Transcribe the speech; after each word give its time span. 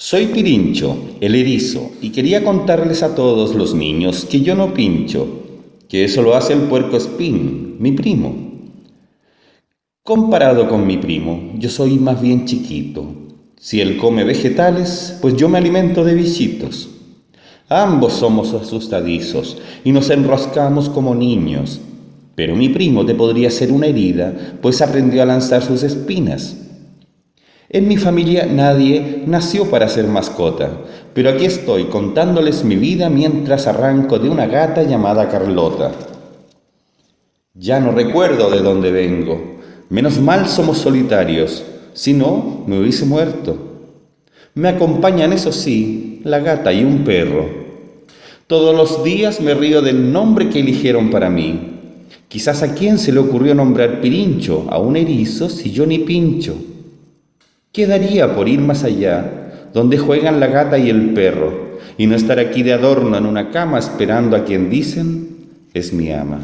Soy 0.00 0.26
Pirincho, 0.26 0.96
el 1.20 1.34
erizo, 1.34 1.90
y 2.00 2.10
quería 2.10 2.44
contarles 2.44 3.02
a 3.02 3.16
todos 3.16 3.56
los 3.56 3.74
niños 3.74 4.26
que 4.26 4.42
yo 4.42 4.54
no 4.54 4.72
pincho, 4.72 5.26
que 5.88 6.04
eso 6.04 6.22
lo 6.22 6.36
hace 6.36 6.52
el 6.52 6.60
puerco 6.60 6.96
espín, 6.96 7.74
mi 7.80 7.90
primo. 7.90 8.32
Comparado 10.04 10.68
con 10.68 10.86
mi 10.86 10.98
primo, 10.98 11.50
yo 11.58 11.68
soy 11.68 11.98
más 11.98 12.22
bien 12.22 12.46
chiquito. 12.46 13.06
Si 13.58 13.80
él 13.80 13.96
come 13.96 14.22
vegetales, 14.22 15.18
pues 15.20 15.34
yo 15.34 15.48
me 15.48 15.58
alimento 15.58 16.04
de 16.04 16.14
bichitos. 16.14 16.90
Ambos 17.68 18.12
somos 18.12 18.54
asustadizos 18.54 19.58
y 19.82 19.90
nos 19.90 20.10
enroscamos 20.10 20.88
como 20.88 21.16
niños, 21.16 21.80
pero 22.36 22.54
mi 22.54 22.68
primo 22.68 23.04
te 23.04 23.16
podría 23.16 23.48
hacer 23.48 23.72
una 23.72 23.88
herida, 23.88 24.58
pues 24.62 24.80
aprendió 24.80 25.24
a 25.24 25.26
lanzar 25.26 25.60
sus 25.60 25.82
espinas. 25.82 26.67
En 27.70 27.86
mi 27.86 27.98
familia 27.98 28.46
nadie 28.46 29.24
nació 29.26 29.68
para 29.68 29.88
ser 29.88 30.06
mascota, 30.06 30.70
pero 31.12 31.28
aquí 31.28 31.44
estoy 31.44 31.84
contándoles 31.84 32.64
mi 32.64 32.76
vida 32.76 33.10
mientras 33.10 33.66
arranco 33.66 34.18
de 34.18 34.30
una 34.30 34.46
gata 34.46 34.84
llamada 34.84 35.28
Carlota. 35.28 35.92
Ya 37.52 37.78
no 37.78 37.92
recuerdo 37.92 38.50
de 38.50 38.60
dónde 38.60 38.90
vengo. 38.90 39.58
Menos 39.90 40.18
mal 40.18 40.48
somos 40.48 40.78
solitarios, 40.78 41.62
si 41.92 42.14
no, 42.14 42.64
me 42.66 42.78
hubiese 42.78 43.04
muerto. 43.04 43.58
Me 44.54 44.70
acompañan, 44.70 45.34
eso 45.34 45.52
sí, 45.52 46.22
la 46.24 46.38
gata 46.38 46.72
y 46.72 46.84
un 46.84 47.04
perro. 47.04 47.50
Todos 48.46 48.74
los 48.74 49.04
días 49.04 49.42
me 49.42 49.52
río 49.52 49.82
del 49.82 50.10
nombre 50.10 50.48
que 50.48 50.60
eligieron 50.60 51.10
para 51.10 51.28
mí. 51.28 51.74
Quizás 52.28 52.62
a 52.62 52.74
quién 52.74 52.98
se 52.98 53.12
le 53.12 53.18
ocurrió 53.18 53.54
nombrar 53.54 54.00
Pirincho 54.00 54.66
a 54.70 54.78
un 54.78 54.96
erizo 54.96 55.50
si 55.50 55.70
yo 55.70 55.84
ni 55.84 55.98
pincho. 55.98 56.56
¿Qué 57.78 57.86
daría 57.86 58.34
por 58.34 58.48
ir 58.48 58.58
más 58.58 58.82
allá, 58.82 59.70
donde 59.72 59.98
juegan 59.98 60.40
la 60.40 60.48
gata 60.48 60.78
y 60.78 60.90
el 60.90 61.14
perro, 61.14 61.78
y 61.96 62.08
no 62.08 62.16
estar 62.16 62.40
aquí 62.40 62.64
de 62.64 62.72
adorno 62.72 63.16
en 63.16 63.24
una 63.24 63.52
cama 63.52 63.78
esperando 63.78 64.36
a 64.36 64.42
quien 64.42 64.68
dicen 64.68 65.28
es 65.72 65.92
mi 65.92 66.10
ama? 66.10 66.40